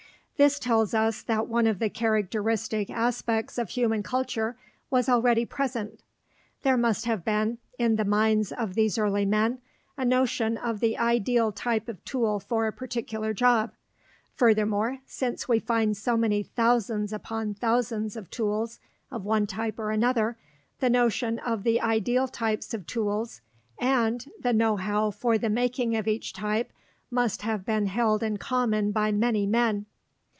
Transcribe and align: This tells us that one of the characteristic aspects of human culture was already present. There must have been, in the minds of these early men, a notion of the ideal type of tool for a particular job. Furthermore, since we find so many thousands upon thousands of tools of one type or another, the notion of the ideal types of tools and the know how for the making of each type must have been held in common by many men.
This 0.37 0.57
tells 0.57 0.95
us 0.95 1.21
that 1.21 1.47
one 1.47 1.67
of 1.67 1.77
the 1.77 1.87
characteristic 1.91 2.89
aspects 2.89 3.59
of 3.59 3.69
human 3.69 4.01
culture 4.01 4.57
was 4.89 5.07
already 5.07 5.45
present. 5.45 6.01
There 6.63 6.77
must 6.77 7.05
have 7.05 7.23
been, 7.23 7.59
in 7.77 7.95
the 7.95 8.05
minds 8.05 8.51
of 8.51 8.73
these 8.73 8.97
early 8.97 9.23
men, 9.23 9.59
a 9.97 10.03
notion 10.03 10.57
of 10.57 10.79
the 10.79 10.97
ideal 10.97 11.51
type 11.51 11.87
of 11.87 12.03
tool 12.05 12.39
for 12.39 12.65
a 12.65 12.71
particular 12.73 13.35
job. 13.35 13.73
Furthermore, 14.33 14.97
since 15.05 15.47
we 15.47 15.59
find 15.59 15.95
so 15.95 16.17
many 16.17 16.41
thousands 16.41 17.13
upon 17.13 17.53
thousands 17.53 18.15
of 18.15 18.31
tools 18.31 18.79
of 19.11 19.23
one 19.23 19.45
type 19.45 19.77
or 19.77 19.91
another, 19.91 20.37
the 20.79 20.89
notion 20.89 21.37
of 21.37 21.61
the 21.61 21.79
ideal 21.79 22.27
types 22.27 22.73
of 22.73 22.87
tools 22.87 23.41
and 23.77 24.25
the 24.41 24.53
know 24.53 24.75
how 24.75 25.11
for 25.11 25.37
the 25.37 25.51
making 25.51 25.95
of 25.95 26.07
each 26.07 26.33
type 26.33 26.73
must 27.11 27.43
have 27.43 27.63
been 27.63 27.85
held 27.85 28.23
in 28.23 28.37
common 28.37 28.91
by 28.91 29.11
many 29.11 29.45
men. 29.45 29.85